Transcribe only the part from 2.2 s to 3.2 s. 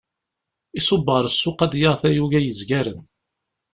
n yezgaren.